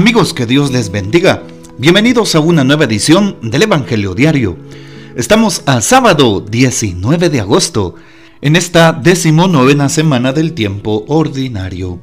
[0.00, 1.42] Amigos, que Dios les bendiga.
[1.76, 4.56] Bienvenidos a una nueva edición del Evangelio Diario.
[5.14, 7.96] Estamos a sábado 19 de agosto,
[8.40, 12.00] en esta decimonovena semana del tiempo ordinario.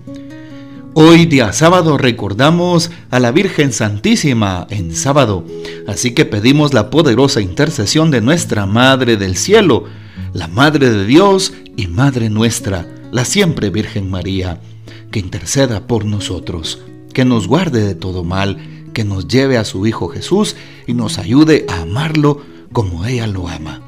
[0.94, 5.44] Hoy día sábado recordamos a la Virgen Santísima en sábado,
[5.88, 9.86] así que pedimos la poderosa intercesión de nuestra Madre del Cielo,
[10.34, 14.62] la Madre de Dios y Madre nuestra, la siempre Virgen María,
[15.10, 16.80] que interceda por nosotros
[17.18, 18.60] que nos guarde de todo mal,
[18.94, 23.48] que nos lleve a su Hijo Jesús y nos ayude a amarlo como ella lo
[23.48, 23.82] ama.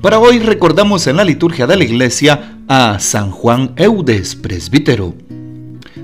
[0.00, 5.12] Para hoy recordamos en la liturgia de la iglesia a San Juan Eudes, presbítero.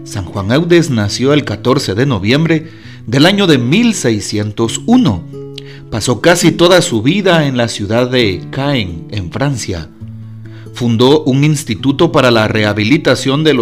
[0.02, 2.68] San Juan Eudes nació el 14 de noviembre
[3.06, 5.22] del año de 1601.
[5.92, 9.90] Pasó casi toda su vida en la ciudad de Caen, en Francia.
[10.74, 13.56] Fundó un instituto para la rehabilitación de,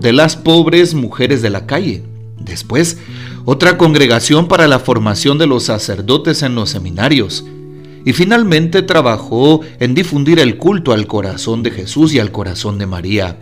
[0.00, 2.09] de las pobres mujeres de la calle.
[2.40, 2.96] Después,
[3.44, 7.44] otra congregación para la formación de los sacerdotes en los seminarios.
[8.04, 12.86] Y finalmente trabajó en difundir el culto al corazón de Jesús y al corazón de
[12.86, 13.38] María,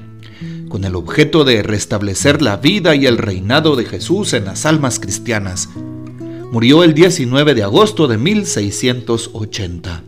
[0.68, 4.98] con el objeto de restablecer la vida y el reinado de Jesús en las almas
[4.98, 5.68] cristianas.
[6.50, 10.02] Murió el 19 de agosto de 1680.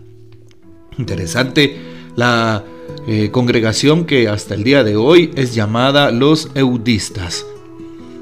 [0.98, 1.78] Interesante
[2.16, 2.64] la
[3.06, 7.46] eh, congregación que hasta el día de hoy es llamada los eudistas.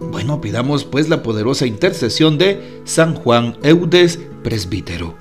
[0.01, 5.15] Bueno, pidamos pues la poderosa intercesión de San Juan Eudes, presbítero.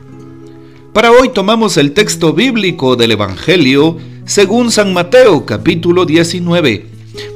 [0.93, 6.85] Para hoy tomamos el texto bíblico del Evangelio según San Mateo capítulo 19,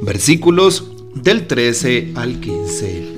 [0.02, 3.12] versículos del 13 al 15.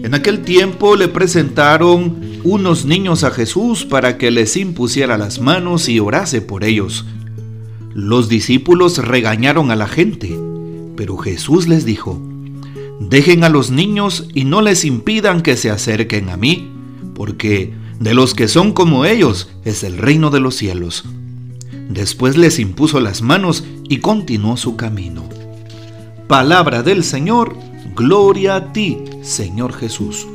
[0.00, 5.88] En aquel tiempo le presentaron unos niños a Jesús para que les impusiera las manos
[5.88, 7.04] y orase por ellos.
[7.94, 10.38] Los discípulos regañaron a la gente,
[10.96, 12.20] pero Jesús les dijo,
[13.00, 16.72] Dejen a los niños y no les impidan que se acerquen a mí,
[17.14, 21.04] porque de los que son como ellos es el reino de los cielos.
[21.88, 25.24] Después les impuso las manos y continuó su camino.
[26.26, 27.56] Palabra del Señor,
[27.96, 30.26] gloria a ti, Señor Jesús.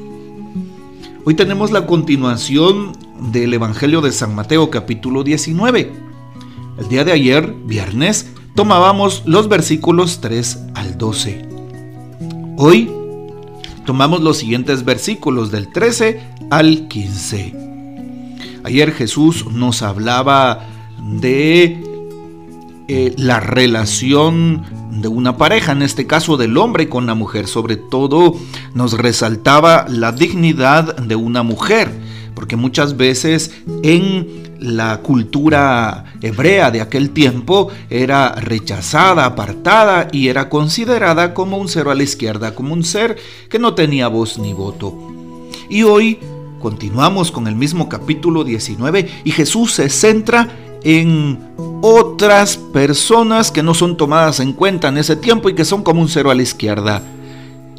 [1.25, 2.93] Hoy tenemos la continuación
[3.31, 5.91] del Evangelio de San Mateo capítulo 19.
[6.79, 11.52] El día de ayer, viernes, tomábamos los versículos 3 al 12.
[12.57, 12.91] Hoy
[13.85, 16.21] tomamos los siguientes versículos del 13
[16.51, 17.55] al 15.
[18.63, 20.67] Ayer Jesús nos hablaba
[21.19, 21.83] de
[22.87, 27.47] eh, la relación de una pareja, en este caso del hombre con la mujer.
[27.47, 28.35] Sobre todo
[28.75, 31.91] nos resaltaba la dignidad de una mujer,
[32.35, 40.47] porque muchas veces en la cultura hebrea de aquel tiempo era rechazada, apartada y era
[40.47, 43.17] considerada como un cero a la izquierda, como un ser
[43.49, 44.97] que no tenía voz ni voto.
[45.69, 46.17] Y hoy
[46.61, 50.47] continuamos con el mismo capítulo 19 y Jesús se centra
[50.81, 51.39] en
[51.81, 56.01] otras personas que no son tomadas en cuenta en ese tiempo y que son como
[56.01, 57.01] un cero a la izquierda.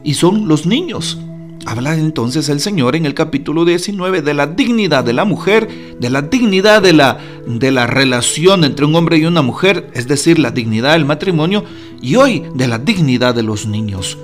[0.03, 1.19] Y son los niños.
[1.67, 6.11] Habla entonces el Señor en el capítulo 19 de la dignidad de la mujer, de
[6.11, 10.39] la dignidad de la, de la relación entre un hombre y una mujer, es decir,
[10.39, 11.65] la dignidad del matrimonio,
[12.03, 14.19] y hoy de la dignidad de los niños.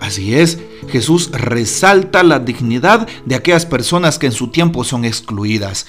[0.00, 5.86] Así es, Jesús resalta la dignidad de aquellas personas que en su tiempo son excluidas.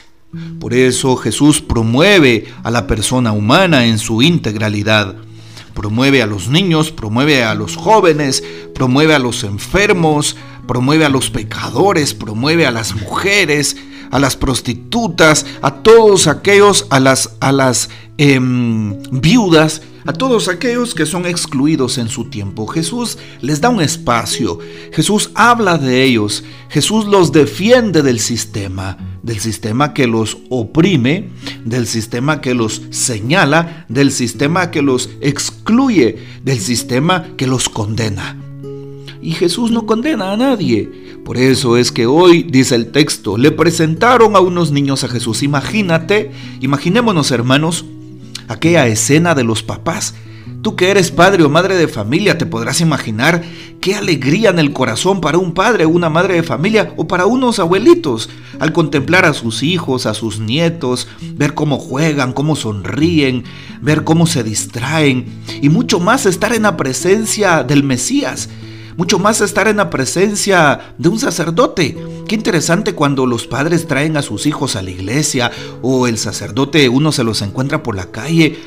[0.60, 5.16] Por eso Jesús promueve a la persona humana en su integralidad
[5.74, 10.36] promueve a los niños, promueve a los jóvenes, promueve a los enfermos,
[10.68, 13.76] promueve a los pecadores, promueve a las mujeres,
[14.12, 20.94] a las prostitutas, a todos aquellos, a las, a las em, viudas, a todos aquellos
[20.94, 22.68] que son excluidos en su tiempo.
[22.68, 24.60] Jesús les da un espacio,
[24.92, 31.30] Jesús habla de ellos, Jesús los defiende del sistema, del sistema que los oprime,
[31.64, 38.38] del sistema que los señala, del sistema que los excluye, del sistema que los condena.
[39.22, 41.04] Y Jesús no condena a nadie.
[41.24, 45.42] Por eso es que hoy, dice el texto, le presentaron a unos niños a Jesús.
[45.42, 47.86] Imagínate, imaginémonos hermanos,
[48.48, 50.16] aquella escena de los papás.
[50.62, 53.44] Tú que eres padre o madre de familia, te podrás imaginar
[53.82, 57.60] qué alegría en el corazón para un padre una madre de familia o para unos
[57.60, 58.30] abuelitos
[58.60, 63.44] al contemplar a sus hijos, a sus nietos, ver cómo juegan, cómo sonríen,
[63.82, 65.26] ver cómo se distraen
[65.62, 68.50] y mucho más estar en la presencia del Mesías
[68.98, 71.98] mucho más estar en la presencia de un sacerdote.
[72.28, 76.88] Qué interesante cuando los padres traen a sus hijos a la iglesia o el sacerdote
[76.88, 78.58] uno se los encuentra por la calle.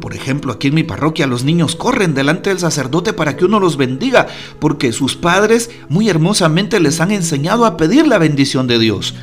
[0.00, 3.60] por ejemplo, aquí en mi parroquia los niños corren delante del sacerdote para que uno
[3.60, 4.26] los bendiga,
[4.58, 9.14] porque sus padres muy hermosamente les han enseñado a pedir la bendición de Dios.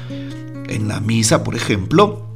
[0.68, 2.28] En la misa, por ejemplo,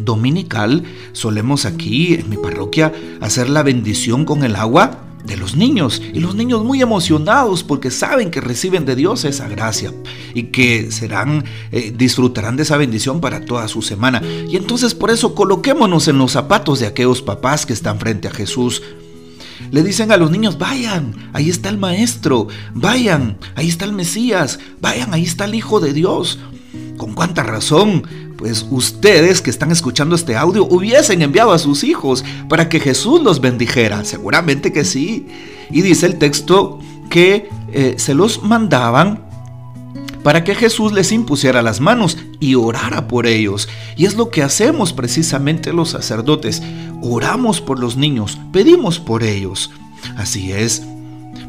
[0.00, 6.02] dominical, solemos aquí en mi parroquia hacer la bendición con el agua de los niños
[6.12, 9.92] y los niños muy emocionados porque saben que reciben de Dios esa gracia
[10.34, 15.10] y que serán eh, disfrutarán de esa bendición para toda su semana y entonces por
[15.10, 18.82] eso coloquémonos en los zapatos de aquellos papás que están frente a Jesús
[19.70, 24.58] le dicen a los niños, vayan, ahí está el Maestro, vayan, ahí está el Mesías,
[24.80, 26.38] vayan, ahí está el Hijo de Dios.
[26.96, 28.04] ¿Con cuánta razón
[28.36, 33.22] pues ustedes que están escuchando este audio hubiesen enviado a sus hijos para que Jesús
[33.22, 34.04] los bendijera.
[34.04, 35.26] Seguramente que sí.
[35.70, 36.78] Y dice el texto
[37.10, 39.24] que eh, se los mandaban
[40.24, 43.68] para que Jesús les impusiera las manos y orara por ellos.
[43.96, 46.62] Y es lo que hacemos precisamente los sacerdotes.
[47.02, 49.70] Oramos por los niños, pedimos por ellos.
[50.16, 50.82] Así es.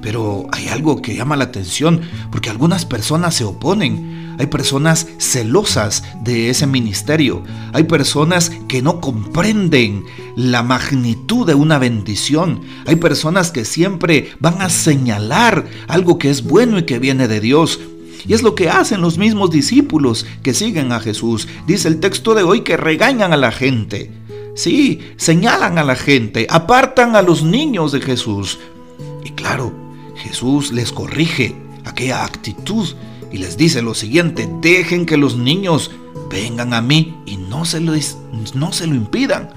[0.01, 6.03] Pero hay algo que llama la atención porque algunas personas se oponen hay personas celosas
[6.23, 7.43] de ese ministerio.
[7.73, 10.03] Hay personas que no comprenden
[10.35, 12.61] la magnitud de una bendición.
[12.85, 17.39] Hay personas que siempre van a señalar algo que es bueno y que viene de
[17.39, 17.79] Dios.
[18.27, 21.47] Y es lo que hacen los mismos discípulos que siguen a Jesús.
[21.67, 24.11] Dice el texto de hoy que regañan a la gente.
[24.55, 28.59] Sí, señalan a la gente, apartan a los niños de Jesús.
[29.23, 29.73] Y claro,
[30.15, 32.87] Jesús les corrige aquella actitud
[33.31, 35.91] y les dice lo siguiente, dejen que los niños
[36.29, 37.93] vengan a mí y no se lo,
[38.53, 39.49] no se lo impidan.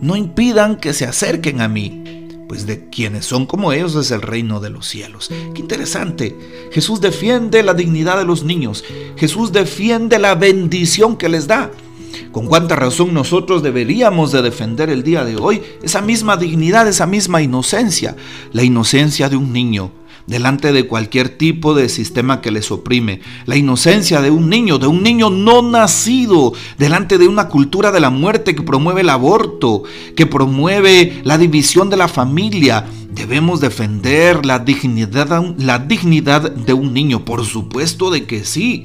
[0.00, 2.17] No impidan que se acerquen a mí,
[2.48, 5.28] pues de quienes son como ellos es el reino de los cielos.
[5.54, 6.36] Qué interesante.
[6.72, 8.84] Jesús defiende la dignidad de los niños.
[9.16, 11.70] Jesús defiende la bendición que les da.
[12.32, 17.06] Con cuánta razón nosotros deberíamos de defender el día de hoy esa misma dignidad, esa
[17.06, 18.16] misma inocencia,
[18.52, 19.92] la inocencia de un niño,
[20.28, 23.20] delante de cualquier tipo de sistema que les oprime.
[23.46, 28.00] La inocencia de un niño, de un niño no nacido, delante de una cultura de
[28.00, 29.82] la muerte que promueve el aborto,
[30.14, 32.86] que promueve la división de la familia.
[33.10, 38.84] Debemos defender la dignidad, la dignidad de un niño, por supuesto de que sí.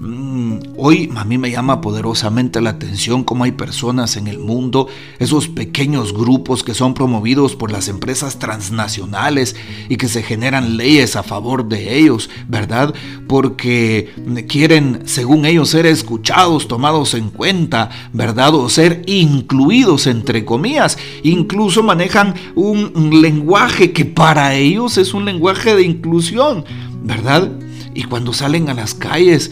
[0.00, 4.86] Mm, hoy a mí me llama poderosamente la atención cómo hay personas en el mundo,
[5.18, 9.56] esos pequeños grupos que son promovidos por las empresas transnacionales
[9.88, 12.94] y que se generan leyes a favor de ellos, ¿verdad?
[13.26, 14.14] Porque
[14.48, 18.54] quieren, según ellos, ser escuchados, tomados en cuenta, ¿verdad?
[18.54, 20.96] O ser incluidos, entre comillas.
[21.24, 26.64] Incluso manejan un lenguaje que para ellos es un lenguaje de inclusión,
[27.02, 27.50] ¿verdad?
[27.94, 29.50] Y cuando salen a las calles,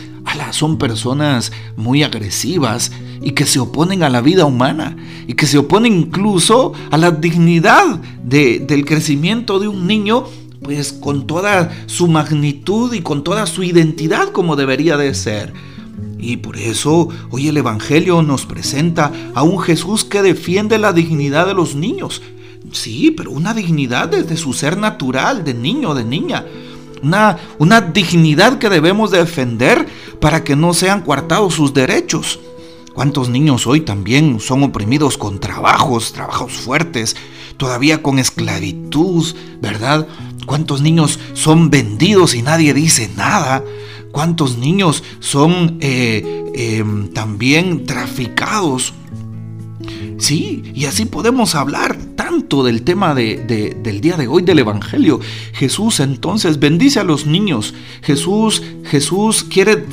[0.52, 2.92] son personas muy agresivas
[3.22, 4.96] y que se oponen a la vida humana
[5.26, 10.24] y que se oponen incluso a la dignidad del crecimiento de un niño
[10.62, 15.52] pues con toda su magnitud y con toda su identidad como debería de ser.
[16.18, 21.46] Y por eso hoy el Evangelio nos presenta a un Jesús que defiende la dignidad
[21.46, 22.22] de los niños.
[22.72, 26.44] Sí, pero una dignidad desde su ser natural, de niño, de niña
[27.02, 29.86] una, dignidad que debemos defender
[30.20, 32.40] para que no sean coartados sus derechos.
[32.94, 37.14] ¿Cuántos niños hoy también son oprimidos con trabajos, trabajos fuertes,
[37.56, 40.06] todavía con esclavitud, verdad?
[40.46, 43.62] ¿Cuántos niños son vendidos y nadie dice nada?
[44.12, 48.94] ¿Cuántos niños son eh, em, también traficados?
[50.18, 51.98] Sí, y así podemos hablar
[52.36, 55.20] del tema del día de hoy del Evangelio.
[55.52, 57.72] Jesús entonces bendice a los niños.
[58.02, 59.84] Jesús, Jesús quiere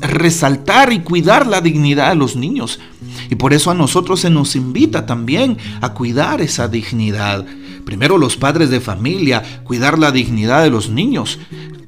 [0.00, 2.78] resaltar y cuidar la dignidad de los niños.
[3.28, 7.44] Y por eso a nosotros se nos invita también a cuidar esa dignidad.
[7.84, 11.38] Primero los padres de familia, cuidar la dignidad de los niños.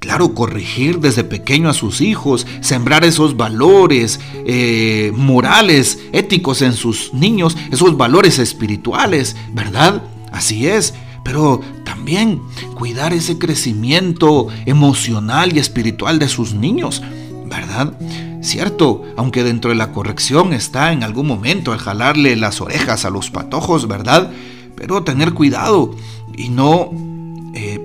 [0.02, 7.14] Claro, corregir desde pequeño a sus hijos, sembrar esos valores eh, morales, éticos en sus
[7.14, 10.02] niños, esos valores espirituales, ¿verdad?
[10.32, 12.42] Así es, pero también
[12.74, 17.00] cuidar ese crecimiento emocional y espiritual de sus niños,
[17.46, 17.96] ¿verdad?
[18.42, 23.10] Cierto, aunque dentro de la corrección está en algún momento el jalarle las orejas a
[23.10, 24.32] los patojos, ¿verdad?
[24.74, 25.94] Pero tener cuidado
[26.36, 26.90] y no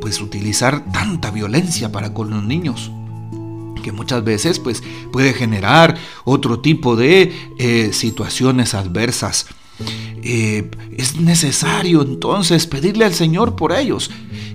[0.08, 2.90] pues utilizar tanta violencia para con los niños
[3.84, 9.48] que muchas veces pues puede generar otro tipo de eh, situaciones adversas.
[10.24, 14.10] Eh, es necesario entonces pedirle al Señor por ellos.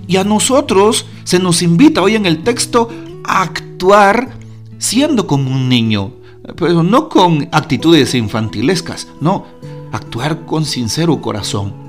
[0.07, 2.89] Y a nosotros se nos invita hoy en el texto
[3.23, 4.31] a actuar
[4.79, 6.13] siendo como un niño,
[6.55, 9.45] pero no con actitudes infantilescas, no,
[9.91, 11.82] actuar con sincero corazón,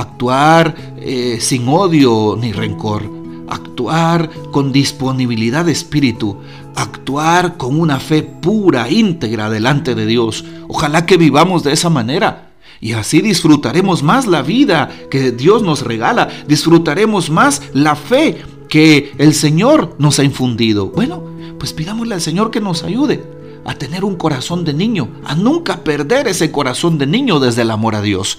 [0.00, 3.02] actuar eh, sin odio ni rencor,
[3.48, 6.38] actuar con disponibilidad de espíritu,
[6.74, 10.44] actuar con una fe pura, íntegra delante de Dios.
[10.68, 12.46] Ojalá que vivamos de esa manera.
[12.82, 19.12] Y así disfrutaremos más la vida que Dios nos regala, disfrutaremos más la fe que
[19.18, 20.86] el Señor nos ha infundido.
[20.86, 21.22] Bueno,
[21.58, 23.22] pues pidámosle al Señor que nos ayude
[23.66, 27.70] a tener un corazón de niño, a nunca perder ese corazón de niño desde el
[27.70, 28.38] amor a Dios.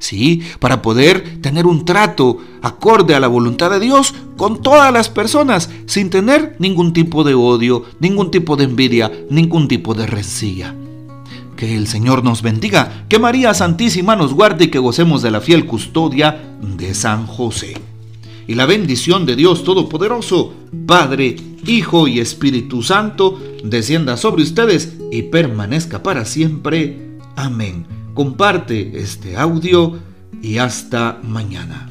[0.00, 5.10] Sí, para poder tener un trato acorde a la voluntad de Dios con todas las
[5.10, 10.74] personas, sin tener ningún tipo de odio, ningún tipo de envidia, ningún tipo de rencilla.
[11.54, 15.42] Que el Señor nos bendiga, que María Santísima nos guarde y que gocemos de la
[15.42, 17.74] fiel custodia de San José.
[18.46, 20.54] Y la bendición de Dios Todopoderoso,
[20.86, 27.18] Padre, Hijo y Espíritu Santo, descienda sobre ustedes y permanezca para siempre.
[27.36, 27.99] Amén.
[28.20, 29.98] Comparte este audio
[30.42, 31.88] y hasta mañana.